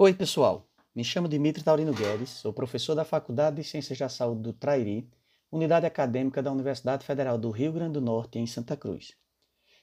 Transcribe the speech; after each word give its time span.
Oi, 0.00 0.14
pessoal. 0.14 0.64
Me 0.94 1.02
chamo 1.02 1.26
Dimitri 1.26 1.64
Taurino 1.64 1.92
Guedes, 1.92 2.30
sou 2.30 2.52
professor 2.52 2.94
da 2.94 3.04
Faculdade 3.04 3.56
de 3.56 3.64
Ciências 3.64 3.98
da 3.98 4.08
Saúde 4.08 4.42
do 4.42 4.52
Trairi, 4.52 5.10
unidade 5.50 5.86
acadêmica 5.86 6.40
da 6.40 6.52
Universidade 6.52 7.04
Federal 7.04 7.36
do 7.36 7.50
Rio 7.50 7.72
Grande 7.72 7.94
do 7.94 8.00
Norte, 8.00 8.38
em 8.38 8.46
Santa 8.46 8.76
Cruz. 8.76 9.16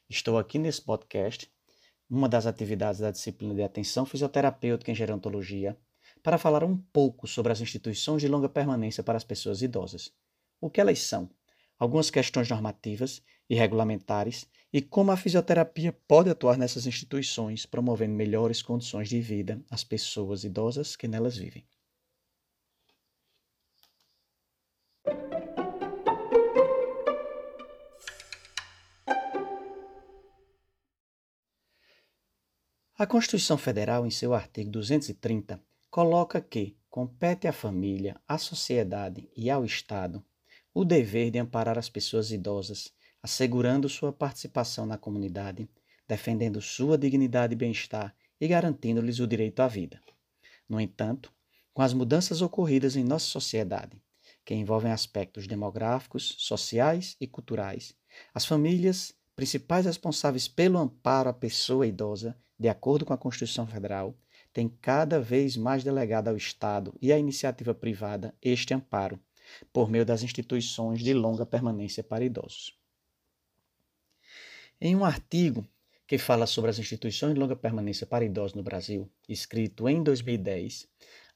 Estou 0.09 0.37
aqui 0.39 0.57
nesse 0.57 0.81
podcast, 0.81 1.51
uma 2.09 2.29
das 2.29 2.45
atividades 2.45 3.01
da 3.01 3.11
disciplina 3.11 3.53
de 3.53 3.61
atenção 3.61 4.05
fisioterapêutica 4.05 4.89
em 4.89 4.95
gerontologia, 4.95 5.77
para 6.23 6.37
falar 6.37 6.63
um 6.63 6.77
pouco 6.77 7.27
sobre 7.27 7.51
as 7.51 7.59
instituições 7.59 8.21
de 8.21 8.29
longa 8.29 8.47
permanência 8.47 9.03
para 9.03 9.17
as 9.17 9.25
pessoas 9.25 9.61
idosas. 9.61 10.13
O 10.61 10.69
que 10.69 10.79
elas 10.79 10.99
são? 10.99 11.29
Algumas 11.77 12.09
questões 12.09 12.49
normativas 12.49 13.21
e 13.49 13.55
regulamentares 13.55 14.47
e 14.75 14.81
como 14.81 15.09
a 15.09 15.15
fisioterapia 15.15 15.93
pode 16.05 16.29
atuar 16.29 16.57
nessas 16.57 16.85
instituições, 16.85 17.65
promovendo 17.65 18.13
melhores 18.13 18.61
condições 18.61 19.07
de 19.07 19.21
vida 19.21 19.63
às 19.71 19.85
pessoas 19.85 20.43
idosas 20.43 20.97
que 20.97 21.07
nelas 21.07 21.37
vivem. 21.37 21.65
A 32.97 33.07
Constituição 33.07 33.57
Federal, 33.57 34.05
em 34.05 34.11
seu 34.11 34.33
artigo 34.33 34.71
230, 34.71 35.63
coloca 35.89 36.41
que 36.41 36.77
compete 36.89 37.47
à 37.47 37.53
família, 37.53 38.19
à 38.27 38.37
sociedade 38.37 39.29
e 39.37 39.49
ao 39.49 39.63
Estado 39.63 40.21
o 40.73 40.83
dever 40.83 41.31
de 41.31 41.39
amparar 41.39 41.77
as 41.77 41.87
pessoas 41.87 42.29
idosas, 42.29 42.93
assegurando 43.25 43.89
sua 43.89 44.13
participação 44.13 44.85
na 44.85 44.99
comunidade, 44.99 45.67
defendendo 46.07 46.61
sua 46.61 46.95
dignidade 46.95 47.53
e 47.53 47.55
bem-estar 47.55 48.15
e 48.39 48.47
garantindo-lhes 48.47 49.19
o 49.19 49.25
direito 49.25 49.61
à 49.61 49.67
vida. 49.67 49.99
No 50.69 50.79
entanto, 50.79 51.33
com 51.73 51.81
as 51.81 51.91
mudanças 51.91 52.43
ocorridas 52.43 52.95
em 52.95 53.03
nossa 53.03 53.25
sociedade, 53.25 53.99
que 54.45 54.53
envolvem 54.53 54.91
aspectos 54.91 55.47
demográficos, 55.47 56.35
sociais 56.37 57.17
e 57.19 57.25
culturais, 57.25 57.95
as 58.31 58.45
famílias, 58.45 59.11
principais 59.35 59.87
responsáveis 59.87 60.47
pelo 60.47 60.77
amparo 60.77 61.27
à 61.27 61.33
pessoa 61.33 61.87
idosa, 61.87 62.37
de 62.59 62.69
acordo 62.69 63.05
com 63.05 63.13
a 63.13 63.17
Constituição 63.17 63.65
Federal, 63.65 64.15
têm 64.53 64.69
cada 64.69 65.19
vez 65.19 65.57
mais 65.57 65.83
delegado 65.83 66.27
ao 66.27 66.37
Estado 66.37 66.93
e 67.01 67.11
à 67.11 67.17
iniciativa 67.17 67.73
privada 67.73 68.35
este 68.39 68.71
amparo, 68.71 69.19
por 69.73 69.89
meio 69.89 70.05
das 70.05 70.21
instituições 70.21 70.99
de 71.01 71.11
longa 71.11 71.43
permanência 71.43 72.03
para 72.03 72.23
idosos. 72.23 72.84
Em 74.79 74.93
um 74.93 75.05
artigo 75.05 75.65
que 76.05 76.17
fala 76.17 76.45
sobre 76.45 76.69
as 76.69 76.77
instituições 76.77 77.33
de 77.33 77.39
longa 77.39 77.55
permanência 77.55 78.05
para 78.05 78.25
idosos 78.25 78.55
no 78.55 78.61
Brasil, 78.61 79.09
escrito 79.27 79.87
em 79.87 80.03
2010, 80.03 80.85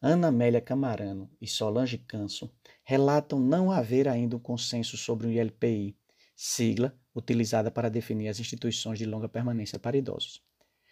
Ana 0.02 0.28
Amélia 0.28 0.60
Camarano 0.60 1.32
e 1.40 1.48
Solange 1.48 1.98
Canso 2.00 2.52
relatam 2.84 3.40
não 3.40 3.72
haver 3.72 4.10
ainda 4.10 4.36
um 4.36 4.40
consenso 4.40 4.98
sobre 4.98 5.26
o 5.26 5.32
ILPI, 5.32 5.98
sigla 6.36 6.94
utilizada 7.16 7.72
para 7.72 7.90
definir 7.90 8.28
as 8.28 8.42
instituições 8.42 9.00
de 9.00 9.06
longa 9.06 9.30
permanência 9.30 9.80
para 9.80 9.98
idosos. 9.98 10.44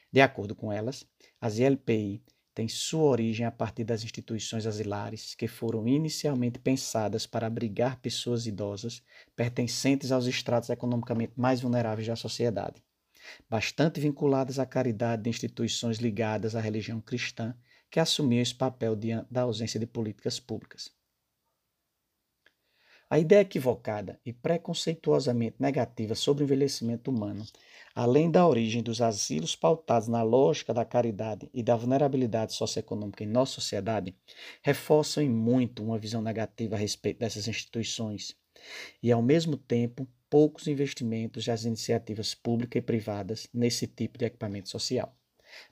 De 0.09 0.21
acordo 0.21 0.55
com 0.55 0.71
elas, 0.71 1.05
as 1.41 1.59
ILPI 1.59 2.23
tem 2.57 2.67
sua 2.67 3.03
origem 3.03 3.45
a 3.45 3.51
partir 3.51 3.83
das 3.83 4.03
instituições 4.03 4.65
asilares 4.65 5.35
que 5.35 5.47
foram 5.47 5.87
inicialmente 5.87 6.57
pensadas 6.57 7.27
para 7.27 7.45
abrigar 7.45 7.99
pessoas 7.99 8.47
idosas 8.47 9.03
pertencentes 9.35 10.11
aos 10.11 10.25
estratos 10.25 10.71
economicamente 10.71 11.33
mais 11.37 11.61
vulneráveis 11.61 12.07
da 12.07 12.15
sociedade, 12.15 12.83
bastante 13.47 13.99
vinculadas 13.99 14.57
à 14.57 14.65
caridade 14.65 15.21
de 15.21 15.29
instituições 15.29 15.99
ligadas 15.99 16.55
à 16.55 16.59
religião 16.59 16.99
cristã 16.99 17.55
que 17.91 17.99
assumiam 17.99 18.41
esse 18.41 18.55
papel 18.55 18.95
diante 18.95 19.31
da 19.31 19.43
ausência 19.43 19.79
de 19.79 19.85
políticas 19.85 20.39
públicas. 20.39 20.91
A 23.07 23.19
ideia 23.19 23.41
equivocada 23.41 24.19
e 24.25 24.33
preconceituosamente 24.33 25.57
negativa 25.59 26.15
sobre 26.15 26.43
o 26.43 26.45
envelhecimento 26.45 27.11
humano, 27.11 27.45
além 27.97 28.29
da 28.29 28.47
origem 28.47 28.83
dos 28.83 29.01
asilos 29.01 29.55
pautados 29.55 30.07
na 30.07 30.21
lógica 30.21 30.71
da 30.71 30.85
caridade 30.85 31.49
e 31.51 31.63
da 31.63 31.75
vulnerabilidade 31.75 32.53
socioeconômica 32.53 33.23
em 33.23 33.27
nossa 33.27 33.53
sociedade, 33.53 34.15
reforçam 34.61 35.23
em 35.23 35.29
muito 35.29 35.83
uma 35.83 35.97
visão 35.97 36.21
negativa 36.21 36.75
a 36.75 36.77
respeito 36.77 37.17
dessas 37.17 37.47
instituições 37.47 38.37
e, 39.01 39.11
ao 39.11 39.23
mesmo 39.23 39.57
tempo, 39.57 40.07
poucos 40.29 40.67
investimentos 40.67 41.43
das 41.43 41.65
iniciativas 41.65 42.35
públicas 42.35 42.79
e 42.79 42.83
privadas 42.83 43.49
nesse 43.51 43.87
tipo 43.87 44.19
de 44.19 44.25
equipamento 44.25 44.69
social. 44.69 45.17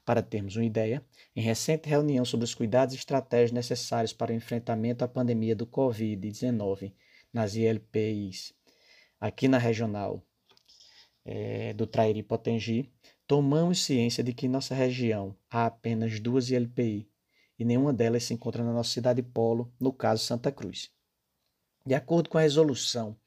Para 0.03 0.23
termos 0.23 0.55
uma 0.55 0.65
ideia, 0.65 1.05
em 1.35 1.41
recente 1.41 1.87
reunião 1.87 2.25
sobre 2.25 2.45
os 2.45 2.55
cuidados 2.55 2.95
estratégicos 2.95 3.51
necessários 3.51 4.13
para 4.13 4.31
o 4.31 4.35
enfrentamento 4.35 5.05
à 5.05 5.07
pandemia 5.07 5.55
do 5.55 5.67
Covid-19 5.67 6.91
nas 7.31 7.53
ILPIs, 7.53 8.51
aqui 9.21 9.47
na 9.47 9.59
regional 9.59 10.25
é, 11.25 11.73
do 11.73 11.87
Trairi 11.87 12.21
Potengi, 12.21 12.91
tomamos 13.27 13.83
ciência 13.83 14.23
de 14.23 14.33
que 14.33 14.45
em 14.45 14.49
nossa 14.49 14.75
região 14.75 15.35
há 15.49 15.65
apenas 15.65 16.19
duas 16.19 16.51
ILPI 16.51 17.09
e 17.57 17.65
nenhuma 17.65 17.91
delas 17.91 18.23
se 18.23 18.33
encontra 18.33 18.63
na 18.63 18.71
nossa 18.71 18.91
cidade 18.91 19.23
polo, 19.23 19.73
no 19.79 19.91
caso 19.91 20.23
Santa 20.23 20.51
Cruz. 20.51 20.91
De 21.85 21.95
acordo 21.95 22.29
com 22.29 22.37
a 22.37 22.41
resolução 22.41 23.17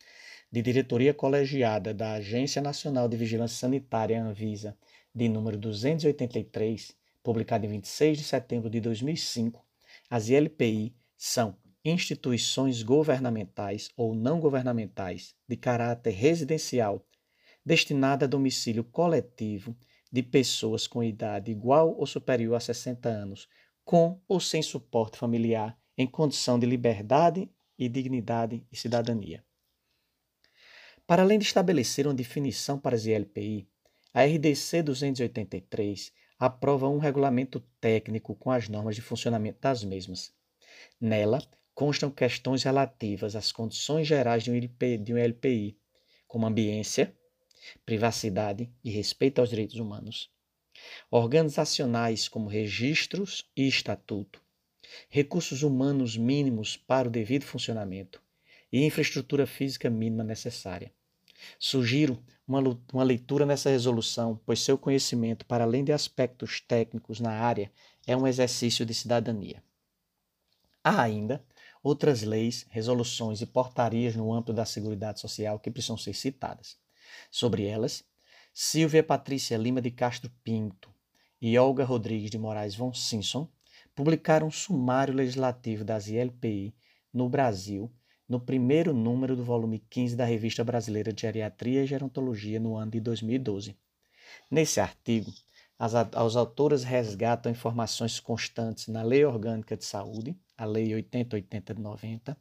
de 0.51 0.63
diretoria 0.63 1.13
colegiada 1.13 1.93
da 1.93 2.15
Agência 2.15 2.63
Nacional 2.63 3.09
de 3.09 3.17
Vigilância 3.17 3.59
Sanitária, 3.59 4.23
Anvisa, 4.23 4.77
de 5.15 5.29
número 5.29 5.59
283, 5.59 6.97
publicada 7.23 7.67
em 7.67 7.69
26 7.71 8.19
de 8.19 8.25
setembro 8.25 8.71
de 8.71 8.81
2005, 8.81 9.65
as 10.09 10.29
ILPI 10.29 10.95
são 11.17 11.57
instituições 11.85 12.83
governamentais 12.83 13.91
ou 13.97 14.15
não 14.15 14.41
governamentais 14.41 15.35
de 15.47 15.57
caráter 15.57 16.11
residencial 16.11 17.05
destinada 17.69 18.25
a 18.25 18.29
domicílio 18.29 18.83
coletivo 18.83 19.77
de 20.11 20.23
pessoas 20.23 20.87
com 20.87 21.05
idade 21.05 21.53
igual 21.53 21.95
ou 21.99 22.07
superior 22.07 22.55
a 22.55 22.61
60 22.61 23.09
anos, 23.09 23.47
com 23.85 24.21
ou 24.27 24.41
sem 24.41 24.63
suporte 24.63 25.19
familiar, 25.19 25.79
em 25.97 26.07
condição 26.07 26.59
de 26.59 26.65
liberdade 26.65 27.49
e 27.79 27.89
dignidade 27.89 28.67
e 28.73 28.77
cidadania. 28.77 29.45
Para 31.07 31.23
além 31.23 31.39
de 31.39 31.45
estabelecer 31.45 32.07
uma 32.07 32.15
definição 32.15 32.79
para 32.79 32.97
as 32.97 33.05
ILPI, 33.05 33.69
a 34.15 34.25
RDC 34.25 34.83
283 34.83 36.11
aprova 36.39 36.89
um 36.89 36.99
regulamento 36.99 37.61
técnico 37.81 38.35
com 38.35 38.51
as 38.51 38.69
normas 38.69 38.97
de 38.97 39.03
funcionamento 39.03 39.59
das 39.61 39.85
mesmas. 39.85 40.33
Nela, 40.99 41.43
constam 41.75 42.11
questões 42.11 42.63
relativas 42.63 43.37
às 43.37 43.53
condições 43.53 44.07
gerais 44.07 44.43
de 44.43 44.51
um, 44.51 44.55
LP, 44.55 44.97
de 44.97 45.13
um 45.13 45.19
LPI, 45.19 45.79
como 46.27 46.47
ambiência, 46.47 47.15
privacidade 47.85 48.71
e 48.83 48.91
respeito 48.91 49.41
aos 49.41 49.51
direitos 49.51 49.77
humanos, 49.77 50.31
organizacionais 51.11 52.29
como 52.29 52.49
registros 52.49 53.49
e 53.57 53.67
estatuto, 53.67 54.41
recursos 55.09 55.63
humanos 55.63 56.17
mínimos 56.17 56.77
para 56.77 57.09
o 57.09 57.11
devido 57.11 57.45
funcionamento 57.45 58.23
e 58.73 58.85
infraestrutura 58.85 59.47
física 59.47 59.91
mínima 59.91 60.25
necessária. 60.25 60.93
Sugiro 61.59 62.23
uma, 62.47 62.61
uma 62.93 63.05
leitura 63.05 63.47
nessa 63.47 63.71
resolução, 63.71 64.41
pois 64.45 64.61
seu 64.61 64.77
conhecimento, 64.77 65.47
para 65.47 65.65
além 65.65 65.85
de 65.85 65.93
aspectos 65.93 66.61
técnicos 66.61 67.21
na 67.21 67.33
área, 67.33 67.71
é 68.07 68.17
um 68.17 68.27
exercício 68.27 68.85
de 68.85 68.95
cidadania. 68.95 69.63
Há 70.83 71.03
ainda 71.03 71.45
outras 71.83 72.23
leis, 72.23 72.67
resoluções 72.71 73.41
e 73.41 73.47
portarias 73.47 74.17
no 74.17 74.33
âmbito 74.33 74.53
da 74.53 74.65
Seguridade 74.65 75.21
Social 75.21 75.59
que 75.59 75.71
precisam 75.71 75.97
ser 75.97 76.15
citadas. 76.15 76.77
Sobre 77.31 77.65
elas, 77.65 78.05
Silvia 78.53 79.03
Patrícia 79.03 79.57
Lima 79.57 79.81
de 79.81 79.91
Castro 79.91 80.31
Pinto 80.43 80.93
e 81.41 81.57
Olga 81.59 81.85
Rodrigues 81.85 82.31
de 82.31 82.39
Moraes 82.39 82.75
von 82.75 82.93
Simpson 82.93 83.49
publicaram 83.95 84.49
um 84.49 84.51
sumário 84.51 85.15
legislativo 85.15 85.85
das 85.85 86.09
ILPI 86.09 86.75
no 87.13 87.29
Brasil 87.29 87.91
no 88.29 88.39
primeiro 88.39 88.93
número 88.93 89.35
do 89.35 89.43
volume 89.43 89.79
15 89.89 90.15
da 90.15 90.25
Revista 90.25 90.63
Brasileira 90.63 91.13
de 91.13 91.23
Geriatria 91.23 91.83
e 91.83 91.87
Gerontologia 91.87 92.61
no 92.61 92.77
ano 92.77 92.91
de 92.91 93.01
2012. 93.01 93.75
Nesse 94.51 94.81
artigo, 94.81 95.33
as, 95.79 95.95
as 95.95 96.37
autoras 96.37 96.85
resgatam 96.85 97.51
informações 97.51 98.21
constantes 98.21 98.89
na 98.89 99.03
Lei 99.03 99.25
Orgânica 99.25 99.77
de 99.77 99.85
Saúde, 99.85 100.37
a 100.57 100.67
Lei 100.67 100.93
8080 100.95 101.75
de 101.75 101.81
90, 101.81 102.37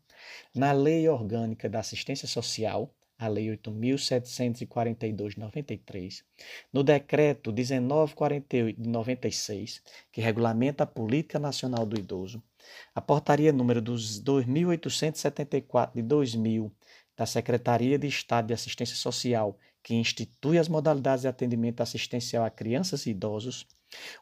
na 0.54 0.72
Lei 0.74 1.08
Orgânica 1.08 1.70
da 1.70 1.80
Assistência 1.80 2.28
Social, 2.28 2.94
a 3.18 3.28
Lei 3.28 3.48
8.742 3.48 5.30
de 5.30 5.40
93, 5.40 6.24
no 6.72 6.84
Decreto 6.84 7.52
1948 7.52 8.80
de 8.82 8.90
96, 8.90 9.82
que 10.12 10.22
regulamenta 10.22 10.84
a 10.84 10.88
Política 10.88 11.40
Nacional 11.40 11.84
do 11.86 12.00
Idoso, 12.00 12.44
a 12.94 13.02
Portaria 13.02 13.52
número 13.52 13.82
2.874 13.82 15.96
de 15.96 16.04
2000, 16.04 16.72
da 17.16 17.26
Secretaria 17.26 17.98
de 17.98 18.06
Estado 18.08 18.48
de 18.48 18.54
Assistência 18.54 18.96
Social, 18.96 19.58
que 19.82 19.96
institui 19.96 20.60
as 20.60 20.68
modalidades 20.68 21.24
de 21.24 21.28
atendimento 21.28 21.82
assistencial 21.82 22.46
a 22.46 22.52
crianças 22.52 23.08
e 23.08 23.10
idosos, 23.10 23.68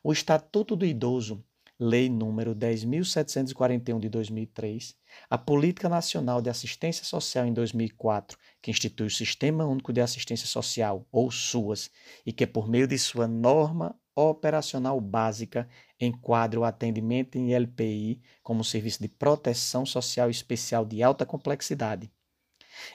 o 0.01 0.13
Estatuto 0.13 0.75
do 0.75 0.85
Idoso, 0.85 1.43
Lei 1.77 2.07
número 2.07 2.55
10.741 2.55 3.99
de 3.99 4.07
2003, 4.07 4.95
a 5.29 5.37
Política 5.37 5.89
Nacional 5.89 6.41
de 6.41 6.49
Assistência 6.49 7.03
Social 7.03 7.45
em 7.45 7.51
2004, 7.51 8.37
que 8.61 8.71
institui 8.71 9.07
o 9.07 9.11
Sistema 9.11 9.65
Único 9.65 9.91
de 9.91 9.99
Assistência 9.99 10.47
Social, 10.47 11.05
ou 11.11 11.29
SUAS, 11.29 11.91
e 12.25 12.31
que, 12.31 12.47
por 12.47 12.69
meio 12.69 12.87
de 12.87 12.97
sua 12.97 13.27
norma 13.27 13.93
operacional 14.15 15.01
básica, 15.01 15.67
enquadra 15.99 16.61
o 16.61 16.63
atendimento 16.63 17.37
em 17.37 17.53
LPI 17.53 18.21
como 18.41 18.63
serviço 18.63 19.01
de 19.01 19.09
proteção 19.09 19.85
social 19.85 20.29
especial 20.29 20.85
de 20.85 21.03
alta 21.03 21.25
complexidade, 21.25 22.09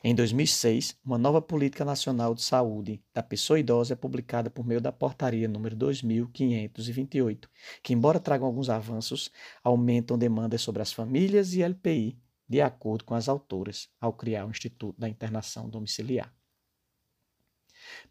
em 0.02 0.14
2006, 0.14 0.98
uma 1.04 1.18
nova 1.18 1.40
Política 1.40 1.84
Nacional 1.84 2.34
de 2.34 2.42
Saúde 2.42 3.02
da 3.12 3.22
Pessoa 3.22 3.58
Idosa 3.58 3.94
é 3.94 3.96
publicada 3.96 4.50
por 4.50 4.64
meio 4.64 4.80
da 4.80 4.92
Portaria 4.92 5.48
número 5.48 5.76
2528, 5.76 7.50
que, 7.82 7.92
embora 7.92 8.20
tragam 8.20 8.46
alguns 8.46 8.68
avanços, 8.68 9.30
aumentam 9.62 10.18
demandas 10.18 10.62
sobre 10.62 10.82
as 10.82 10.92
famílias 10.92 11.54
e 11.54 11.62
LPI, 11.62 12.18
de 12.48 12.60
acordo 12.60 13.04
com 13.04 13.14
as 13.14 13.28
autoras, 13.28 13.88
ao 14.00 14.12
criar 14.12 14.46
o 14.46 14.50
Instituto 14.50 14.98
da 14.98 15.08
Internação 15.08 15.68
Domiciliar. 15.68 16.34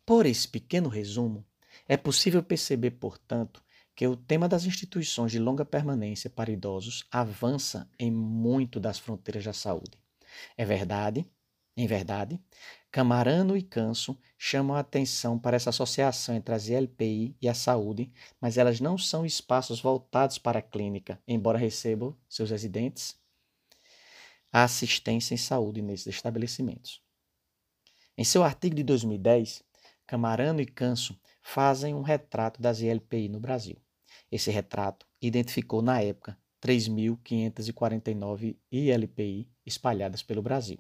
Por 0.06 0.26
esse 0.26 0.48
pequeno 0.48 0.90
resumo, 0.90 1.46
é 1.88 1.98
possível 1.98 2.42
perceber, 2.42 2.92
portanto, 2.92 3.64
que 3.96 4.08
o 4.08 4.16
tema 4.16 4.48
das 4.48 4.64
instituições 4.66 5.32
de 5.32 5.40
longa 5.40 5.66
permanência 5.66 6.30
para 6.30 6.52
idosos 6.52 7.06
avança 7.12 7.90
em 8.00 8.10
muito 8.10 8.80
das 8.80 8.98
fronteiras 8.98 9.44
da 9.44 9.54
saúde. 9.54 9.98
É 10.56 10.64
verdade 10.64 11.30
em 11.82 11.88
verdade, 11.88 12.38
Camarano 12.92 13.56
e 13.56 13.62
Canso 13.62 14.20
chamam 14.38 14.76
a 14.76 14.82
atenção 14.82 15.40
para 15.40 15.56
essa 15.56 15.70
associação 15.70 16.36
entre 16.36 16.54
as 16.54 16.68
ILPI 16.68 17.38
e 17.42 17.48
a 17.48 17.54
saúde, 17.54 18.12
mas 18.42 18.58
elas 18.58 18.82
não 18.82 18.98
são 18.98 19.26
espaços 19.26 19.80
voltados 19.80 20.38
para 20.38 20.60
a 20.60 20.62
clínica, 20.62 21.18
embora 21.26 21.58
recebam 21.58 22.14
seus 22.28 22.50
residentes 22.50 23.18
a 24.52 24.66
assistência 24.66 25.34
em 25.34 25.38
saúde 25.38 25.82
nesses 25.82 26.08
estabelecimentos. 26.08 27.02
Em 28.18 28.26
seu 28.26 28.44
artigo 28.44 28.76
de 28.76 28.84
2010, 28.84 29.64
Camarano 30.06 30.60
e 30.60 30.66
Canso 30.66 31.18
fazem 31.42 31.96
um 31.96 32.02
retrato 32.02 32.62
das 32.62 32.82
ILPI 32.82 33.30
no 33.30 33.40
Brasil. 33.40 33.78
Esse 34.30 34.52
retrato 34.52 35.08
identificou, 35.22 35.82
na 35.82 36.02
época, 36.02 36.38
3.549 36.62 38.58
ILPI 38.70 39.50
espalhadas 39.66 40.22
pelo 40.22 40.42
Brasil. 40.42 40.78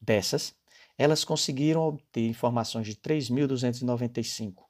Dessas, 0.00 0.54
elas 0.96 1.24
conseguiram 1.24 1.82
obter 1.82 2.26
informações 2.26 2.86
de 2.86 2.96
3.295, 2.96 4.64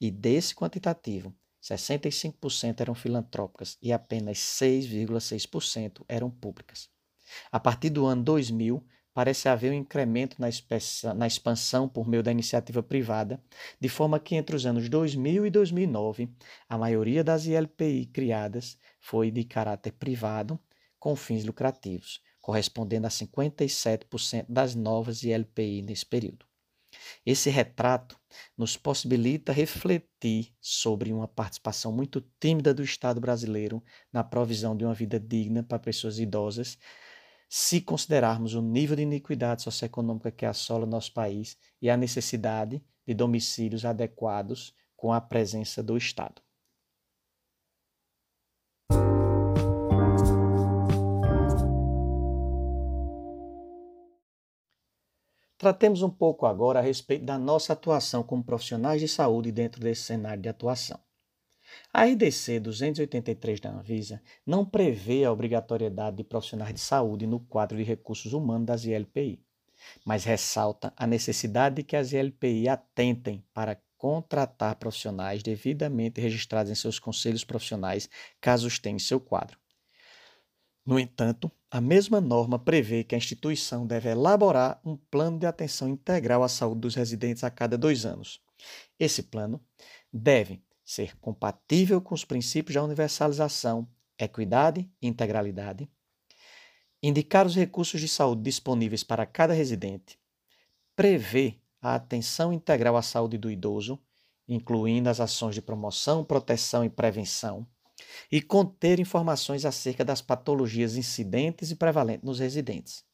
e 0.00 0.10
desse 0.10 0.54
quantitativo, 0.54 1.34
65% 1.62 2.80
eram 2.80 2.94
filantrópicas 2.94 3.76
e 3.82 3.92
apenas 3.92 4.38
6,6% 4.38 6.04
eram 6.08 6.30
públicas. 6.30 6.88
A 7.52 7.60
partir 7.60 7.90
do 7.90 8.06
ano 8.06 8.22
2000, 8.22 8.84
parece 9.12 9.48
haver 9.48 9.72
um 9.72 9.74
incremento 9.74 10.36
na, 10.40 10.48
na, 11.14 11.26
expansão 11.26 11.88
por 11.88 12.08
meio 12.08 12.22
da 12.22 12.30
iniciativa 12.30 12.82
privada, 12.82 13.42
de 13.80 13.88
forma 13.88 14.20
que 14.20 14.36
entre 14.36 14.54
os 14.54 14.64
anos 14.64 14.88
2000 14.88 15.46
e 15.46 15.50
2009, 15.50 16.30
a 16.68 16.78
maioria 16.78 17.24
das 17.24 17.44
ILPI 17.46 18.06
criadas 18.06 18.78
foi 19.00 19.30
de 19.30 19.44
caráter 19.44 19.92
privado, 19.92 20.58
com 20.98 21.14
fins 21.16 21.44
lucrativos, 21.44 22.20
correspondendo 22.48 23.06
a 23.06 23.10
57% 23.10 24.46
das 24.48 24.74
novas 24.74 25.22
ILPI 25.22 25.82
nesse 25.82 26.06
período. 26.06 26.46
Esse 27.26 27.50
retrato 27.50 28.18
nos 28.56 28.74
possibilita 28.74 29.52
refletir 29.52 30.54
sobre 30.58 31.12
uma 31.12 31.28
participação 31.28 31.92
muito 31.92 32.24
tímida 32.40 32.72
do 32.72 32.82
Estado 32.82 33.20
brasileiro 33.20 33.84
na 34.10 34.24
provisão 34.24 34.74
de 34.74 34.82
uma 34.82 34.94
vida 34.94 35.20
digna 35.20 35.62
para 35.62 35.78
pessoas 35.78 36.18
idosas, 36.18 36.78
se 37.50 37.82
considerarmos 37.82 38.54
o 38.54 38.62
nível 38.62 38.96
de 38.96 39.02
iniquidade 39.02 39.62
socioeconômica 39.62 40.30
que 40.30 40.46
assola 40.46 40.86
nosso 40.86 41.12
país 41.12 41.54
e 41.82 41.90
a 41.90 41.98
necessidade 41.98 42.82
de 43.06 43.12
domicílios 43.12 43.84
adequados 43.84 44.74
com 44.96 45.12
a 45.12 45.20
presença 45.20 45.82
do 45.82 45.98
Estado. 45.98 46.47
Tratemos 55.58 56.02
um 56.02 56.08
pouco 56.08 56.46
agora 56.46 56.78
a 56.78 56.82
respeito 56.82 57.24
da 57.24 57.36
nossa 57.36 57.72
atuação 57.72 58.22
como 58.22 58.44
profissionais 58.44 59.00
de 59.00 59.08
saúde 59.08 59.50
dentro 59.50 59.80
desse 59.80 60.02
cenário 60.02 60.40
de 60.40 60.48
atuação. 60.48 61.00
A 61.92 62.04
RDC 62.04 62.60
283 62.60 63.58
da 63.58 63.70
Anvisa 63.70 64.22
não 64.46 64.64
prevê 64.64 65.24
a 65.24 65.32
obrigatoriedade 65.32 66.18
de 66.18 66.24
profissionais 66.24 66.72
de 66.72 66.78
saúde 66.78 67.26
no 67.26 67.40
quadro 67.40 67.76
de 67.76 67.82
recursos 67.82 68.32
humanos 68.32 68.66
das 68.66 68.84
ILPI, 68.84 69.42
mas 70.04 70.22
ressalta 70.22 70.92
a 70.96 71.08
necessidade 71.08 71.76
de 71.76 71.82
que 71.82 71.96
as 71.96 72.12
ILPI 72.12 72.68
atentem 72.68 73.44
para 73.52 73.82
contratar 73.96 74.76
profissionais 74.76 75.42
devidamente 75.42 76.20
registrados 76.20 76.70
em 76.70 76.74
seus 76.76 77.00
conselhos 77.00 77.44
profissionais, 77.44 78.08
caso 78.40 78.68
os 78.68 78.78
tenham 78.78 78.94
em 78.94 79.00
seu 79.00 79.18
quadro. 79.18 79.58
No 80.88 80.98
entanto, 80.98 81.52
a 81.70 81.82
mesma 81.82 82.18
norma 82.18 82.58
prevê 82.58 83.04
que 83.04 83.14
a 83.14 83.18
instituição 83.18 83.86
deve 83.86 84.08
elaborar 84.08 84.80
um 84.82 84.96
plano 84.96 85.38
de 85.38 85.44
atenção 85.44 85.86
integral 85.86 86.42
à 86.42 86.48
saúde 86.48 86.80
dos 86.80 86.94
residentes 86.94 87.44
a 87.44 87.50
cada 87.50 87.76
dois 87.76 88.06
anos. 88.06 88.40
Esse 88.98 89.24
plano 89.24 89.60
deve 90.10 90.62
ser 90.82 91.14
compatível 91.18 92.00
com 92.00 92.14
os 92.14 92.24
princípios 92.24 92.76
da 92.76 92.82
universalização, 92.82 93.86
equidade 94.18 94.90
e 95.02 95.06
integralidade, 95.06 95.86
indicar 97.02 97.46
os 97.46 97.54
recursos 97.54 98.00
de 98.00 98.08
saúde 98.08 98.40
disponíveis 98.40 99.04
para 99.04 99.26
cada 99.26 99.52
residente, 99.52 100.18
prever 100.96 101.60
a 101.82 101.96
atenção 101.96 102.50
integral 102.50 102.96
à 102.96 103.02
saúde 103.02 103.36
do 103.36 103.50
idoso, 103.50 104.00
incluindo 104.48 105.10
as 105.10 105.20
ações 105.20 105.54
de 105.54 105.60
promoção, 105.60 106.24
proteção 106.24 106.82
e 106.82 106.88
prevenção 106.88 107.66
e 108.30 108.40
conter 108.40 109.00
informações 109.00 109.64
acerca 109.64 110.04
das 110.04 110.20
patologias 110.20 110.96
incidentes 110.96 111.70
e 111.70 111.76
prevalentes 111.76 112.24
nos 112.24 112.38
residentes. 112.38 113.04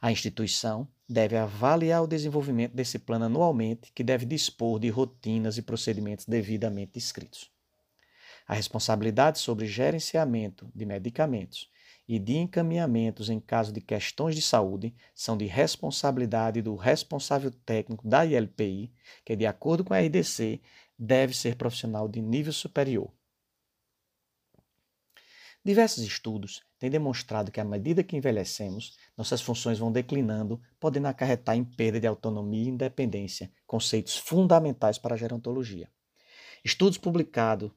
A 0.00 0.10
instituição 0.10 0.88
deve 1.08 1.36
avaliar 1.36 2.02
o 2.02 2.06
desenvolvimento 2.06 2.72
desse 2.72 2.98
plano 2.98 3.26
anualmente, 3.26 3.92
que 3.94 4.02
deve 4.02 4.24
dispor 4.24 4.78
de 4.78 4.88
rotinas 4.88 5.58
e 5.58 5.62
procedimentos 5.62 6.24
devidamente 6.24 6.92
descritos. 6.92 7.50
A 8.46 8.54
responsabilidade 8.54 9.38
sobre 9.38 9.66
gerenciamento 9.66 10.70
de 10.74 10.86
medicamentos 10.86 11.68
e 12.08 12.18
de 12.18 12.36
encaminhamentos 12.36 13.28
em 13.30 13.38
caso 13.38 13.72
de 13.72 13.80
questões 13.80 14.34
de 14.34 14.42
saúde 14.42 14.92
são 15.14 15.36
de 15.36 15.46
responsabilidade 15.46 16.60
do 16.60 16.74
responsável 16.74 17.50
técnico 17.50 18.08
da 18.08 18.24
ILPI, 18.24 18.92
que, 19.24 19.36
de 19.36 19.46
acordo 19.46 19.84
com 19.84 19.94
a 19.94 20.00
RDC, 20.00 20.60
deve 20.98 21.36
ser 21.36 21.54
profissional 21.54 22.08
de 22.08 22.20
nível 22.20 22.52
superior. 22.52 23.12
Diversos 25.62 26.02
estudos 26.02 26.62
têm 26.78 26.88
demonstrado 26.88 27.50
que, 27.52 27.60
à 27.60 27.64
medida 27.64 28.02
que 28.02 28.16
envelhecemos, 28.16 28.96
nossas 29.14 29.42
funções 29.42 29.78
vão 29.78 29.92
declinando, 29.92 30.58
podendo 30.80 31.06
acarretar 31.06 31.54
em 31.54 31.62
perda 31.62 32.00
de 32.00 32.06
autonomia 32.06 32.64
e 32.64 32.68
independência, 32.68 33.52
conceitos 33.66 34.16
fundamentais 34.16 34.96
para 34.96 35.14
a 35.14 35.18
gerontologia. 35.18 35.90
Estudos 36.64 36.96
publicados 36.96 37.70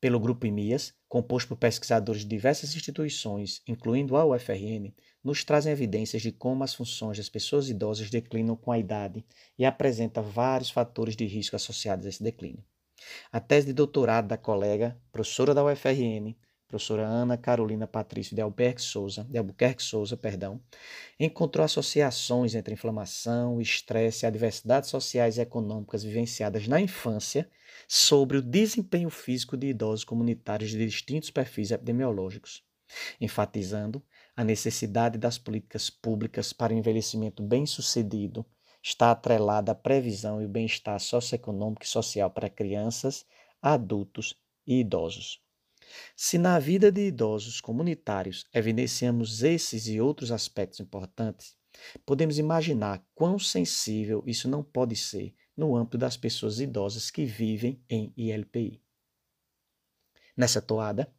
pelo 0.00 0.18
Grupo 0.18 0.44
IMIAS, 0.44 0.92
composto 1.08 1.48
por 1.48 1.56
pesquisadores 1.56 2.22
de 2.22 2.28
diversas 2.28 2.74
instituições, 2.74 3.62
incluindo 3.66 4.16
a 4.16 4.24
UFRN, 4.26 4.92
nos 5.22 5.44
trazem 5.44 5.72
evidências 5.72 6.20
de 6.20 6.32
como 6.32 6.64
as 6.64 6.74
funções 6.74 7.16
das 7.16 7.28
pessoas 7.28 7.68
idosas 7.68 8.10
declinam 8.10 8.56
com 8.56 8.72
a 8.72 8.78
idade 8.78 9.24
e 9.56 9.64
apresenta 9.64 10.20
vários 10.20 10.68
fatores 10.68 11.14
de 11.14 11.26
risco 11.26 11.54
associados 11.54 12.06
a 12.06 12.08
esse 12.08 12.22
declínio. 12.22 12.64
A 13.30 13.38
tese 13.38 13.68
de 13.68 13.72
doutorado 13.72 14.26
da 14.26 14.36
colega, 14.36 15.00
professora 15.12 15.54
da 15.54 15.64
UFRN, 15.64 16.36
professora 16.74 17.06
Ana 17.06 17.36
Carolina 17.36 17.86
Patrício 17.86 18.34
de 18.34 18.42
Albuquerque 18.42 18.82
Souza, 18.82 19.24
de 19.30 19.38
Albuquerque 19.38 19.82
Souza, 19.82 20.16
perdão, 20.16 20.60
encontrou 21.20 21.64
associações 21.64 22.56
entre 22.56 22.74
inflamação, 22.74 23.60
estresse 23.60 24.24
e 24.24 24.26
adversidades 24.26 24.90
sociais 24.90 25.38
e 25.38 25.40
econômicas 25.40 26.02
vivenciadas 26.02 26.66
na 26.66 26.80
infância 26.80 27.48
sobre 27.86 28.38
o 28.38 28.42
desempenho 28.42 29.08
físico 29.08 29.56
de 29.56 29.68
idosos 29.68 30.04
comunitários 30.04 30.70
de 30.70 30.84
distintos 30.84 31.30
perfis 31.30 31.70
epidemiológicos, 31.70 32.64
enfatizando 33.20 34.02
a 34.36 34.42
necessidade 34.42 35.16
das 35.16 35.38
políticas 35.38 35.88
públicas 35.88 36.52
para 36.52 36.74
o 36.74 36.76
envelhecimento 36.76 37.40
bem-sucedido 37.40 38.44
está 38.82 39.12
atrelada 39.12 39.70
à 39.70 39.74
previsão 39.76 40.42
e 40.42 40.44
o 40.44 40.48
bem-estar 40.48 40.98
socioeconômico 40.98 41.84
e 41.84 41.88
social 41.88 42.30
para 42.30 42.50
crianças, 42.50 43.24
adultos 43.62 44.34
e 44.66 44.80
idosos. 44.80 45.43
Se 46.16 46.38
na 46.38 46.58
vida 46.58 46.90
de 46.90 47.06
idosos 47.06 47.60
comunitários 47.60 48.46
evidenciamos 48.52 49.42
esses 49.42 49.86
e 49.86 50.00
outros 50.00 50.30
aspectos 50.30 50.80
importantes, 50.80 51.56
podemos 52.06 52.38
imaginar 52.38 53.04
quão 53.14 53.38
sensível 53.38 54.22
isso 54.26 54.48
não 54.48 54.62
pode 54.62 54.96
ser 54.96 55.34
no 55.56 55.76
âmbito 55.76 55.98
das 55.98 56.16
pessoas 56.16 56.60
idosas 56.60 57.10
que 57.10 57.24
vivem 57.24 57.82
em 57.88 58.12
ILPI. 58.16 58.82
Nessa 60.36 60.60
toada, 60.60 61.12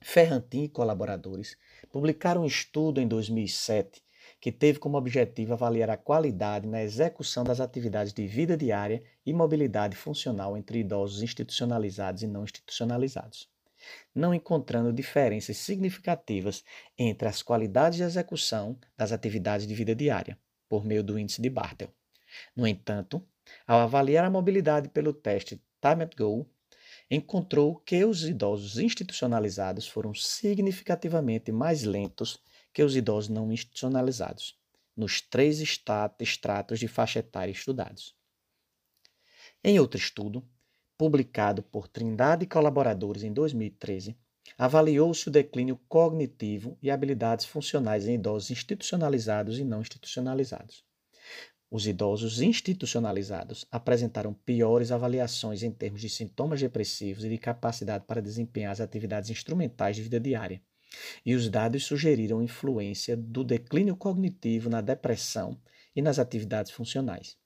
Ferrantin 0.00 0.64
e 0.64 0.68
colaboradores 0.68 1.56
publicaram 1.90 2.42
um 2.42 2.46
estudo 2.46 3.00
em 3.00 3.08
2007 3.08 4.02
que 4.40 4.52
teve 4.52 4.78
como 4.78 4.98
objetivo 4.98 5.52
avaliar 5.52 5.90
a 5.90 5.96
qualidade 5.96 6.66
na 6.66 6.82
execução 6.82 7.44
das 7.44 7.60
atividades 7.60 8.12
de 8.12 8.26
vida 8.26 8.56
diária 8.56 9.02
e 9.24 9.32
mobilidade 9.32 9.96
funcional 9.96 10.56
entre 10.56 10.80
idosos 10.80 11.22
institucionalizados 11.22 12.22
e 12.22 12.26
não 12.26 12.44
institucionalizados, 12.44 13.48
não 14.14 14.34
encontrando 14.34 14.92
diferenças 14.92 15.56
significativas 15.56 16.64
entre 16.98 17.28
as 17.28 17.42
qualidades 17.42 17.98
de 17.98 18.04
execução 18.04 18.78
das 18.96 19.12
atividades 19.12 19.66
de 19.66 19.74
vida 19.74 19.94
diária, 19.94 20.38
por 20.68 20.84
meio 20.84 21.02
do 21.02 21.18
índice 21.18 21.40
de 21.40 21.50
Bartel. 21.50 21.92
No 22.54 22.66
entanto, 22.66 23.26
ao 23.66 23.80
avaliar 23.80 24.24
a 24.24 24.30
mobilidade 24.30 24.88
pelo 24.88 25.12
teste 25.12 25.62
Time 25.80 26.04
at 26.04 26.16
Go, 26.16 26.48
encontrou 27.10 27.76
que 27.76 28.04
os 28.04 28.24
idosos 28.24 28.78
institucionalizados 28.78 29.86
foram 29.86 30.12
significativamente 30.14 31.52
mais 31.52 31.84
lentos 31.84 32.42
que 32.72 32.82
os 32.82 32.96
idosos 32.96 33.30
não 33.30 33.52
institucionalizados, 33.52 34.58
nos 34.96 35.20
três 35.20 35.60
estratos 35.60 36.78
de 36.78 36.88
faixa 36.88 37.20
etária 37.20 37.52
estudados. 37.52 38.14
Em 39.62 39.78
outro 39.78 39.98
estudo, 39.98 40.46
publicado 40.98 41.62
por 41.62 41.88
Trindade 41.88 42.44
e 42.44 42.48
colaboradores 42.48 43.22
em 43.22 43.32
2013, 43.32 44.16
avaliou-se 44.56 45.28
o 45.28 45.30
declínio 45.30 45.78
cognitivo 45.88 46.78
e 46.80 46.90
habilidades 46.90 47.44
funcionais 47.44 48.06
em 48.06 48.14
idosos 48.14 48.50
institucionalizados 48.50 49.58
e 49.58 49.64
não 49.64 49.80
institucionalizados. 49.80 50.84
Os 51.68 51.86
idosos 51.86 52.40
institucionalizados 52.40 53.66
apresentaram 53.70 54.32
piores 54.32 54.92
avaliações 54.92 55.62
em 55.62 55.70
termos 55.70 56.00
de 56.00 56.08
sintomas 56.08 56.60
depressivos 56.60 57.24
e 57.24 57.28
de 57.28 57.38
capacidade 57.38 58.04
para 58.06 58.22
desempenhar 58.22 58.72
as 58.72 58.80
atividades 58.80 59.30
instrumentais 59.30 59.96
de 59.96 60.02
vida 60.02 60.20
diária. 60.20 60.62
E 61.24 61.34
os 61.34 61.48
dados 61.48 61.84
sugeriram 61.84 62.40
influência 62.40 63.16
do 63.16 63.42
declínio 63.42 63.96
cognitivo 63.96 64.70
na 64.70 64.80
depressão 64.80 65.60
e 65.94 66.00
nas 66.00 66.20
atividades 66.20 66.70
funcionais. 66.70 67.36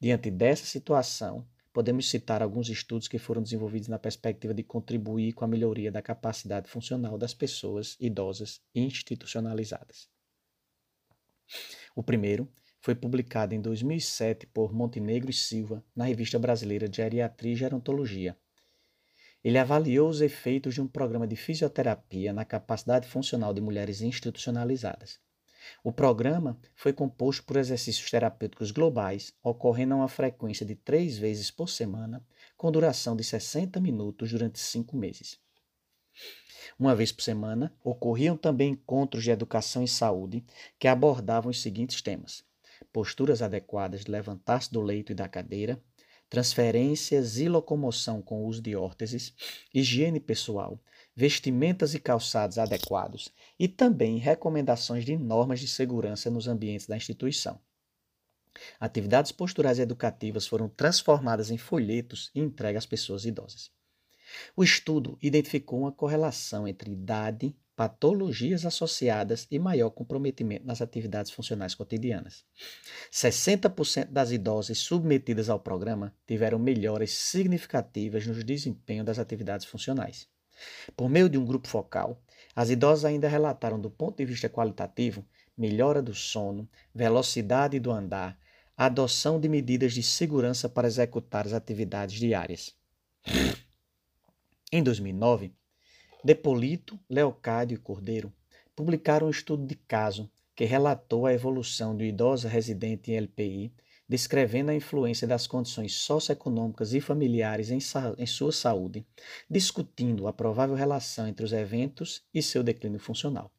Diante 0.00 0.30
dessa 0.30 0.64
situação, 0.64 1.46
podemos 1.76 2.08
citar 2.08 2.42
alguns 2.42 2.70
estudos 2.70 3.06
que 3.06 3.18
foram 3.18 3.42
desenvolvidos 3.42 3.86
na 3.86 3.98
perspectiva 3.98 4.54
de 4.54 4.62
contribuir 4.62 5.34
com 5.34 5.44
a 5.44 5.46
melhoria 5.46 5.92
da 5.92 6.00
capacidade 6.00 6.70
funcional 6.70 7.18
das 7.18 7.34
pessoas 7.34 7.98
idosas 8.00 8.62
institucionalizadas. 8.74 10.08
O 11.94 12.02
primeiro 12.02 12.50
foi 12.80 12.94
publicado 12.94 13.54
em 13.54 13.60
2007 13.60 14.46
por 14.46 14.72
Montenegro 14.72 15.30
e 15.30 15.34
Silva 15.34 15.84
na 15.94 16.06
Revista 16.06 16.38
Brasileira 16.38 16.88
de 16.88 16.96
Geriatria 16.96 17.52
e 17.52 17.56
Gerontologia. 17.56 18.38
Ele 19.44 19.58
avaliou 19.58 20.08
os 20.08 20.22
efeitos 20.22 20.72
de 20.72 20.80
um 20.80 20.88
programa 20.88 21.26
de 21.26 21.36
fisioterapia 21.36 22.32
na 22.32 22.46
capacidade 22.46 23.06
funcional 23.06 23.52
de 23.52 23.60
mulheres 23.60 24.00
institucionalizadas. 24.00 25.20
O 25.82 25.92
programa 25.92 26.58
foi 26.74 26.92
composto 26.92 27.44
por 27.44 27.56
exercícios 27.56 28.10
terapêuticos 28.10 28.70
globais, 28.70 29.32
ocorrendo 29.42 29.94
a 29.94 29.98
uma 29.98 30.08
frequência 30.08 30.64
de 30.64 30.74
três 30.74 31.18
vezes 31.18 31.50
por 31.50 31.68
semana, 31.68 32.24
com 32.56 32.72
duração 32.72 33.16
de 33.16 33.24
60 33.24 33.80
minutos 33.80 34.30
durante 34.30 34.58
cinco 34.58 34.96
meses. 34.96 35.38
Uma 36.78 36.94
vez 36.94 37.12
por 37.12 37.22
semana, 37.22 37.74
ocorriam 37.84 38.36
também 38.36 38.72
encontros 38.72 39.22
de 39.22 39.30
educação 39.30 39.82
e 39.82 39.88
saúde 39.88 40.44
que 40.78 40.88
abordavam 40.88 41.50
os 41.50 41.62
seguintes 41.62 42.02
temas: 42.02 42.44
posturas 42.92 43.42
adequadas 43.42 44.04
de 44.04 44.10
levantar-se 44.10 44.72
do 44.72 44.80
leito 44.80 45.12
e 45.12 45.14
da 45.14 45.28
cadeira, 45.28 45.80
transferências 46.28 47.38
e 47.38 47.48
locomoção 47.48 48.20
com 48.20 48.44
uso 48.44 48.60
de 48.60 48.74
órteses, 48.74 49.32
higiene 49.72 50.18
pessoal, 50.18 50.80
vestimentas 51.16 51.94
e 51.94 51.98
calçados 51.98 52.58
adequados 52.58 53.32
e 53.58 53.66
também 53.66 54.18
recomendações 54.18 55.02
de 55.02 55.16
normas 55.16 55.60
de 55.60 55.66
segurança 55.66 56.30
nos 56.30 56.46
ambientes 56.46 56.86
da 56.86 56.96
instituição. 56.96 57.58
Atividades 58.78 59.32
posturais 59.32 59.78
educativas 59.78 60.46
foram 60.46 60.68
transformadas 60.68 61.50
em 61.50 61.56
folhetos 61.56 62.30
e 62.34 62.40
entregues 62.40 62.78
às 62.78 62.86
pessoas 62.86 63.24
idosas. 63.24 63.70
O 64.54 64.62
estudo 64.62 65.18
identificou 65.22 65.80
uma 65.80 65.92
correlação 65.92 66.66
entre 66.66 66.90
idade, 66.90 67.56
patologias 67.74 68.64
associadas 68.64 69.46
e 69.50 69.58
maior 69.58 69.90
comprometimento 69.90 70.66
nas 70.66 70.80
atividades 70.80 71.30
funcionais 71.30 71.74
cotidianas. 71.74 72.44
60% 73.12 74.06
das 74.06 74.30
idosas 74.32 74.78
submetidas 74.78 75.48
ao 75.48 75.60
programa 75.60 76.14
tiveram 76.26 76.58
melhoras 76.58 77.12
significativas 77.12 78.26
no 78.26 78.42
desempenho 78.42 79.04
das 79.04 79.18
atividades 79.18 79.66
funcionais. 79.66 80.26
Por 80.96 81.08
meio 81.08 81.28
de 81.28 81.38
um 81.38 81.44
grupo 81.44 81.68
focal, 81.68 82.20
as 82.54 82.70
idosas 82.70 83.04
ainda 83.04 83.28
relataram, 83.28 83.80
do 83.80 83.90
ponto 83.90 84.16
de 84.16 84.24
vista 84.24 84.48
qualitativo, 84.48 85.24
melhora 85.56 86.02
do 86.02 86.14
sono, 86.14 86.68
velocidade 86.94 87.78
do 87.78 87.90
andar, 87.90 88.38
adoção 88.76 89.40
de 89.40 89.48
medidas 89.48 89.92
de 89.94 90.02
segurança 90.02 90.68
para 90.68 90.86
executar 90.86 91.46
as 91.46 91.52
atividades 91.52 92.18
diárias. 92.18 92.74
Em 94.70 94.82
2009, 94.82 95.52
Depolito, 96.22 96.98
Leocádio 97.08 97.76
e 97.76 97.78
Cordeiro 97.78 98.32
publicaram 98.74 99.28
um 99.28 99.30
estudo 99.30 99.66
de 99.66 99.74
caso 99.74 100.30
que 100.54 100.64
relatou 100.64 101.26
a 101.26 101.32
evolução 101.32 101.96
de 101.96 102.04
idosa 102.04 102.48
residente 102.48 103.12
em 103.12 103.16
LPI, 103.16 103.72
descrevendo 104.08 104.70
a 104.70 104.74
influência 104.74 105.26
das 105.26 105.46
condições 105.46 105.94
socioeconômicas 105.94 106.92
e 106.94 107.00
familiares 107.00 107.70
em, 107.70 107.78
em 108.18 108.26
sua 108.26 108.52
saúde, 108.52 109.06
discutindo 109.50 110.26
a 110.26 110.32
provável 110.32 110.74
relação 110.74 111.26
entre 111.26 111.44
os 111.44 111.52
eventos 111.52 112.22
e 112.32 112.42
seu 112.42 112.62
declínio 112.62 113.00
funcional. 113.00 113.50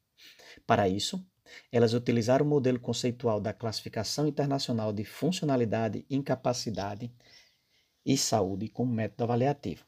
Para 0.65 0.87
isso, 0.87 1.25
elas 1.71 1.93
utilizaram 1.93 2.45
o 2.45 2.49
modelo 2.49 2.79
conceitual 2.79 3.39
da 3.39 3.53
Classificação 3.53 4.27
Internacional 4.27 4.91
de 4.91 5.03
Funcionalidade, 5.03 6.05
Incapacidade 6.09 7.11
e 8.05 8.17
Saúde 8.17 8.67
como 8.69 8.93
método 8.93 9.23
avaliativo. 9.23 9.85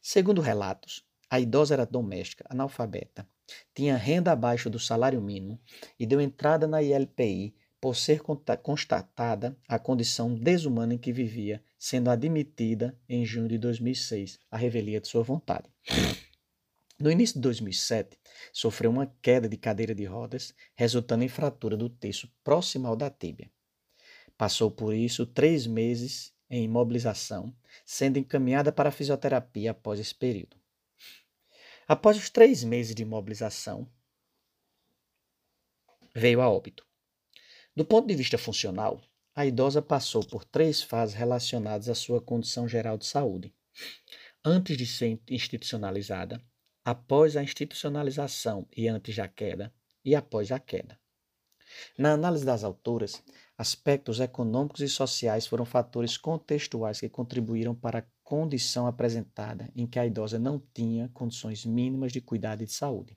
Segundo 0.00 0.40
relatos, 0.40 1.06
a 1.30 1.38
idosa 1.38 1.74
era 1.74 1.84
doméstica, 1.84 2.44
analfabeta, 2.48 3.28
tinha 3.74 3.96
renda 3.96 4.32
abaixo 4.32 4.68
do 4.68 4.78
salário 4.78 5.20
mínimo 5.20 5.60
e 5.98 6.06
deu 6.06 6.20
entrada 6.20 6.66
na 6.66 6.82
ILPI 6.82 7.54
por 7.80 7.94
ser 7.94 8.20
constatada 8.62 9.56
a 9.68 9.78
condição 9.78 10.34
desumana 10.34 10.94
em 10.94 10.98
que 10.98 11.12
vivia, 11.12 11.62
sendo 11.78 12.10
admitida 12.10 12.98
em 13.08 13.24
junho 13.24 13.48
de 13.48 13.58
2006, 13.58 14.38
a 14.50 14.56
revelia 14.56 15.00
de 15.00 15.08
sua 15.08 15.22
vontade. 15.22 15.70
No 16.98 17.10
início 17.10 17.36
de 17.36 17.42
2007, 17.42 18.18
sofreu 18.52 18.90
uma 18.90 19.06
queda 19.22 19.48
de 19.48 19.56
cadeira 19.56 19.94
de 19.94 20.04
rodas, 20.04 20.52
resultando 20.74 21.22
em 21.22 21.28
fratura 21.28 21.76
do 21.76 21.88
terço 21.88 22.28
proximal 22.42 22.96
da 22.96 23.08
tíbia. 23.08 23.50
Passou 24.36 24.70
por 24.70 24.92
isso 24.92 25.24
três 25.24 25.66
meses 25.66 26.32
em 26.50 26.64
imobilização, 26.64 27.54
sendo 27.84 28.18
encaminhada 28.18 28.72
para 28.72 28.88
a 28.88 28.92
fisioterapia 28.92 29.70
após 29.70 30.00
esse 30.00 30.14
período. 30.14 30.56
Após 31.86 32.16
os 32.16 32.28
três 32.28 32.64
meses 32.64 32.94
de 32.94 33.02
imobilização, 33.02 33.88
veio 36.14 36.40
a 36.40 36.50
óbito. 36.50 36.87
Do 37.78 37.84
ponto 37.84 38.08
de 38.08 38.16
vista 38.16 38.36
funcional, 38.36 39.00
a 39.36 39.46
idosa 39.46 39.80
passou 39.80 40.26
por 40.26 40.44
três 40.44 40.82
fases 40.82 41.14
relacionadas 41.14 41.88
à 41.88 41.94
sua 41.94 42.20
condição 42.20 42.66
geral 42.66 42.98
de 42.98 43.06
saúde. 43.06 43.54
Antes 44.44 44.76
de 44.76 44.84
ser 44.84 45.22
institucionalizada, 45.30 46.42
após 46.84 47.36
a 47.36 47.42
institucionalização 47.44 48.66
e 48.76 48.88
antes 48.88 49.14
da 49.14 49.28
queda, 49.28 49.72
e 50.04 50.16
após 50.16 50.50
a 50.50 50.58
queda. 50.58 50.98
Na 51.96 52.14
análise 52.14 52.44
das 52.44 52.64
autoras, 52.64 53.22
aspectos 53.56 54.18
econômicos 54.18 54.80
e 54.80 54.88
sociais 54.88 55.46
foram 55.46 55.64
fatores 55.64 56.16
contextuais 56.16 56.98
que 56.98 57.08
contribuíram 57.08 57.76
para 57.76 58.00
a 58.00 58.06
condição 58.24 58.88
apresentada 58.88 59.70
em 59.76 59.86
que 59.86 60.00
a 60.00 60.04
idosa 60.04 60.36
não 60.36 60.60
tinha 60.74 61.10
condições 61.10 61.64
mínimas 61.64 62.10
de 62.10 62.20
cuidado 62.20 62.60
e 62.60 62.66
de 62.66 62.72
saúde. 62.72 63.16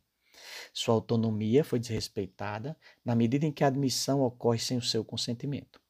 Sua 0.73 0.95
autonomia 0.95 1.63
foi 1.63 1.79
desrespeitada 1.79 2.77
na 3.03 3.15
medida 3.15 3.45
em 3.45 3.51
que 3.51 3.63
a 3.63 3.67
admissão 3.67 4.21
ocorre 4.21 4.59
sem 4.59 4.77
o 4.77 4.81
seu 4.81 5.03
consentimento. 5.03 5.81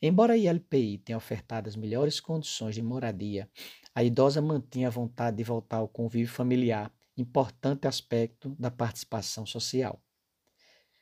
Embora 0.00 0.34
a 0.34 0.36
ILPI 0.36 0.98
tenha 0.98 1.18
ofertado 1.18 1.68
as 1.68 1.76
melhores 1.76 2.20
condições 2.20 2.74
de 2.74 2.82
moradia, 2.82 3.50
a 3.94 4.04
idosa 4.04 4.40
mantinha 4.42 4.88
a 4.88 4.90
vontade 4.90 5.36
de 5.36 5.44
voltar 5.44 5.78
ao 5.78 5.88
convívio 5.88 6.28
familiar, 6.32 6.92
importante 7.16 7.86
aspecto 7.86 8.54
da 8.58 8.70
participação 8.70 9.46
social. 9.46 10.02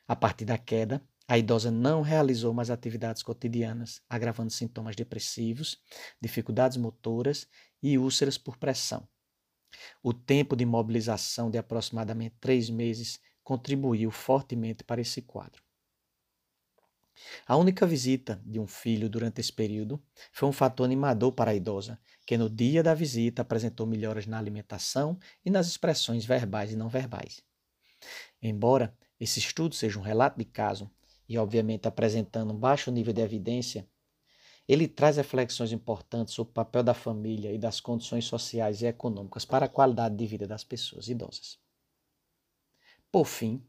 A 0.07 0.15
partir 0.15 0.45
da 0.45 0.57
queda, 0.57 1.01
a 1.27 1.37
idosa 1.37 1.71
não 1.71 2.01
realizou 2.01 2.53
mais 2.53 2.69
atividades 2.69 3.23
cotidianas, 3.23 4.01
agravando 4.09 4.51
sintomas 4.51 4.95
depressivos, 4.95 5.77
dificuldades 6.21 6.77
motoras 6.77 7.47
e 7.81 7.97
úlceras 7.97 8.37
por 8.37 8.57
pressão. 8.57 9.07
O 10.01 10.13
tempo 10.13 10.55
de 10.55 10.65
mobilização 10.65 11.49
de 11.49 11.57
aproximadamente 11.57 12.35
três 12.39 12.69
meses 12.69 13.19
contribuiu 13.43 14.11
fortemente 14.11 14.83
para 14.83 15.01
esse 15.01 15.21
quadro. 15.21 15.63
A 17.45 17.55
única 17.55 17.85
visita 17.85 18.41
de 18.45 18.59
um 18.59 18.65
filho 18.65 19.09
durante 19.09 19.39
esse 19.39 19.53
período 19.53 20.01
foi 20.31 20.49
um 20.49 20.53
fator 20.53 20.85
animador 20.85 21.31
para 21.31 21.51
a 21.51 21.55
idosa, 21.55 21.99
que 22.25 22.37
no 22.37 22.49
dia 22.49 22.81
da 22.81 22.93
visita 22.93 23.41
apresentou 23.41 23.85
melhoras 23.85 24.25
na 24.25 24.37
alimentação 24.37 25.19
e 25.45 25.49
nas 25.49 25.67
expressões 25.67 26.25
verbais 26.25 26.71
e 26.71 26.75
não 26.75 26.89
verbais. 26.89 27.43
Embora 28.41 28.97
esse 29.19 29.39
estudo 29.39 29.75
seja 29.75 29.99
um 29.99 30.01
relato 30.01 30.37
de 30.37 30.45
caso, 30.45 30.91
e 31.27 31.37
obviamente 31.37 31.87
apresentando 31.87 32.53
um 32.53 32.57
baixo 32.57 32.91
nível 32.91 33.13
de 33.13 33.21
evidência, 33.21 33.87
ele 34.67 34.87
traz 34.87 35.17
reflexões 35.17 35.71
importantes 35.71 36.33
sobre 36.33 36.51
o 36.51 36.53
papel 36.53 36.83
da 36.83 36.93
família 36.93 37.51
e 37.51 37.57
das 37.57 37.79
condições 37.79 38.25
sociais 38.25 38.81
e 38.81 38.85
econômicas 38.85 39.45
para 39.45 39.65
a 39.65 39.69
qualidade 39.69 40.15
de 40.15 40.25
vida 40.25 40.47
das 40.47 40.63
pessoas 40.63 41.07
idosas. 41.07 41.57
Por 43.11 43.25
fim, 43.25 43.61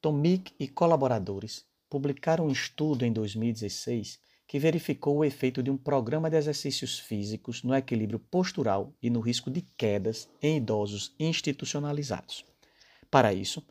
Tomic 0.00 0.54
e 0.58 0.66
colaboradores 0.66 1.66
publicaram 1.88 2.46
um 2.46 2.50
estudo 2.50 3.04
em 3.04 3.12
2016 3.12 4.18
que 4.46 4.58
verificou 4.58 5.18
o 5.18 5.24
efeito 5.24 5.62
de 5.62 5.70
um 5.70 5.76
programa 5.76 6.28
de 6.28 6.36
exercícios 6.36 6.98
físicos 6.98 7.62
no 7.62 7.72
equilíbrio 7.72 8.18
postural 8.18 8.92
e 9.00 9.08
no 9.08 9.20
risco 9.20 9.48
de 9.48 9.62
quedas 9.76 10.28
em 10.42 10.56
idosos 10.56 11.14
institucionalizados. 11.20 12.44
Para 13.08 13.32
isso, 13.32 13.64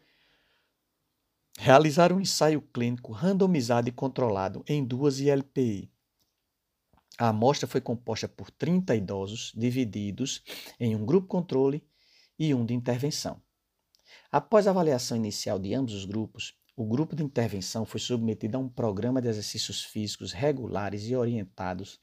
realizaram 1.60 2.16
um 2.16 2.22
ensaio 2.22 2.62
clínico 2.62 3.12
randomizado 3.12 3.90
e 3.90 3.92
controlado 3.92 4.64
em 4.66 4.82
duas 4.82 5.20
ILPI. 5.20 5.92
A 7.18 7.28
amostra 7.28 7.68
foi 7.68 7.82
composta 7.82 8.30
por 8.30 8.50
30 8.50 8.96
idosos, 8.96 9.52
divididos 9.54 10.42
em 10.80 10.96
um 10.96 11.06
grupo 11.06 11.28
controle 11.28 11.86
e 12.40 12.54
um 12.54 12.66
de 12.66 12.74
intervenção. 12.74 13.42
Após 14.32 14.68
a 14.68 14.70
avaliação 14.70 15.18
inicial 15.18 15.60
de 15.60 15.74
ambos 15.74 15.94
os 15.94 16.06
grupos, 16.06 16.58
o 16.78 16.86
grupo 16.86 17.14
de 17.14 17.24
intervenção 17.24 17.86
foi 17.86 18.00
submetido 18.00 18.56
a 18.56 18.62
um 18.62 18.70
programa 18.70 19.22
de 19.22 19.28
exercícios 19.28 19.84
físicos 19.84 20.32
regulares 20.32 21.04
e 21.10 21.16
orientados 21.16 22.00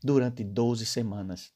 durante 0.00 0.44
12 0.44 0.86
semanas, 0.86 1.52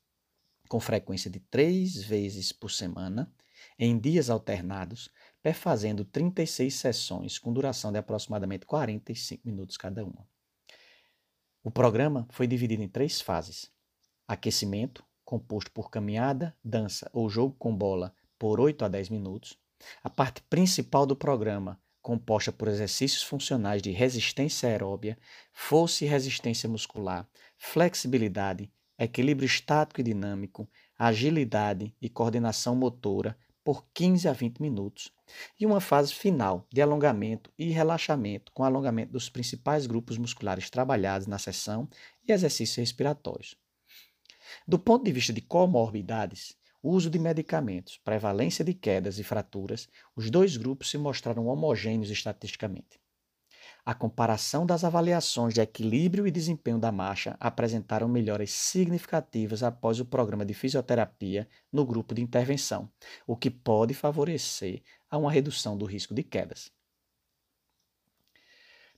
com 0.69 0.81
frequência 0.81 1.31
de 1.31 1.39
três 1.39 2.03
vezes 2.03 2.51
por 2.51 2.73
semana, 2.73 3.33
em 3.79 3.97
dias 3.97 4.29
alternados, 4.29 5.09
perfazendo 5.45 6.07
36 6.07 6.73
sessões 6.73 7.39
com 7.39 7.53
duração 7.53 7.93
de 7.93 7.99
aproximadamente 7.99 8.65
45 8.65 9.47
minutos 9.47 9.77
cada 9.77 10.03
uma. 10.03 10.27
O 11.63 11.71
programa 11.71 12.27
foi 12.31 12.47
dividido 12.47 12.83
em 12.83 12.89
três 12.89 13.21
fases: 13.21 13.71
aquecimento, 14.27 15.05
composto 15.23 15.71
por 15.71 15.91
caminhada, 15.91 16.57
dança 16.65 17.11
ou 17.13 17.29
jogo 17.29 17.55
com 17.59 17.77
bola 17.77 18.15
por 18.39 18.59
8 18.59 18.87
a 18.87 18.89
10 18.89 19.11
minutos, 19.11 19.59
a 20.03 20.09
parte 20.09 20.41
principal 20.49 21.05
do 21.05 21.15
programa, 21.15 21.79
composta 22.01 22.51
por 22.51 22.69
exercícios 22.69 23.23
funcionais 23.23 23.83
de 23.83 23.91
resistência 23.91 24.71
aeróbia, 24.71 25.19
força 25.53 26.07
e 26.07 26.09
resistência 26.09 26.71
muscular, 26.71 27.29
flexibilidade, 27.59 28.73
equilíbrio 28.99 29.45
estático 29.45 30.01
e 30.01 30.05
dinâmico, 30.05 30.67
agilidade 30.99 31.95
e 32.01 32.09
coordenação 32.09 32.75
motora, 32.75 33.37
por 33.65 33.87
15 33.95 34.29
a 34.29 34.33
20 34.33 34.61
minutos, 34.61 35.11
e 35.59 35.65
uma 35.65 35.81
fase 35.81 36.15
final 36.15 36.69
de 36.71 36.83
alongamento 36.83 37.51
e 37.59 37.71
relaxamento, 37.71 38.53
com 38.53 38.63
alongamento 38.63 39.13
dos 39.13 39.31
principais 39.31 39.87
grupos 39.87 40.19
musculares 40.19 40.69
trabalhados 40.69 41.27
na 41.27 41.39
sessão 41.39 41.89
e 42.29 42.31
exercícios 42.31 42.77
respiratórios. 42.77 43.57
Do 44.69 44.79
ponto 44.79 45.05
de 45.05 45.13
vista 45.13 45.33
de 45.33 45.41
comorbidades, 45.41 46.55
uso 46.83 47.09
de 47.09 47.19
medicamentos, 47.19 47.97
prevalência 47.97 48.65
de 48.65 48.75
quedas 48.75 49.19
e 49.19 49.25
fraturas, 49.25 49.89
os 50.15 50.31
dois 50.31 50.59
grupos 50.59 50.91
se 50.91 50.99
mostraram 50.99 51.47
homogêneos 51.47 52.11
estatisticamente. 52.11 53.01
A 53.87 53.95
comparação 53.95 54.67
das 54.67 54.85
avaliações 54.85 55.55
de 55.55 55.61
equilíbrio 55.63 56.27
e 56.27 56.31
desempenho 56.31 56.79
da 56.79 56.93
marcha 56.93 57.35
apresentaram 57.41 58.07
melhoras 58.09 58.51
significativas 58.53 59.63
após 59.63 60.01
o 60.01 60.05
programa 60.07 60.45
de 60.45 60.53
fisioterapia 60.55 61.49
no 61.73 61.85
grupo 61.87 62.15
de 62.15 62.21
intervenção, 62.23 62.91
o 63.27 63.37
que 63.37 63.51
pode 63.51 63.95
favorecer 63.95 64.83
a 65.11 65.17
uma 65.19 65.31
redução 65.33 65.77
do 65.79 65.85
risco 65.87 66.15
de 66.15 66.23
quedas. 66.23 66.71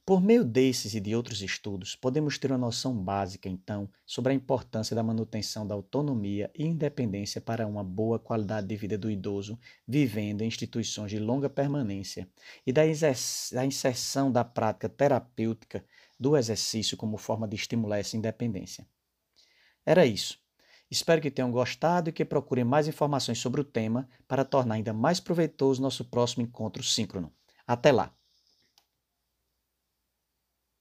Por 0.07 0.23
meio 0.23 0.45
desses 0.45 0.95
e 0.95 1.01
de 1.01 1.17
outros 1.17 1.43
estudos, 1.43 1.97
podemos 1.97 2.39
ter 2.39 2.53
uma 2.53 2.59
noção 2.59 2.97
básica, 2.97 3.49
então, 3.49 3.91
sobre 4.07 4.31
a 4.31 4.37
importância 4.37 4.95
da 4.95 5.03
manutenção 5.03 5.67
da 5.67 5.75
autonomia 5.75 6.49
e 6.55 6.65
independência 6.65 7.41
para 7.41 7.67
uma 7.67 7.83
boa 7.83 8.17
qualidade 8.17 8.69
de 8.69 8.77
vida 8.77 8.97
do 8.97 9.11
idoso 9.11 9.59
vivendo 9.85 10.43
em 10.43 10.47
instituições 10.47 11.11
de 11.11 11.19
longa 11.19 11.51
permanência 11.51 12.29
e 12.65 12.73
da 12.73 12.87
inserção 13.67 14.31
da 14.31 14.45
prática 14.45 14.89
terapêutica 14.89 15.85
do 16.21 16.37
exercício 16.37 16.97
como 16.97 17.19
forma 17.19 17.49
de 17.49 17.57
estimular 17.57 17.99
essa 17.99 18.17
independência. 18.17 18.87
Era 19.85 20.07
isso. 20.07 20.39
Espero 20.89 21.21
que 21.21 21.33
tenham 21.33 21.51
gostado 21.51 22.11
e 22.11 22.13
que 22.13 22.25
procurem 22.25 22.63
mais 22.63 22.87
informações 22.87 23.41
sobre 23.41 23.61
o 23.61 23.65
tema 23.65 24.09
para 24.29 24.45
tornar 24.45 24.77
ainda 24.77 24.93
mais 24.93 25.19
proveitoso 25.19 25.83
nosso 25.83 26.05
próximo 26.05 26.45
encontro 26.45 26.81
síncrono. 26.81 27.33
Até 27.67 27.91
lá! 27.91 28.15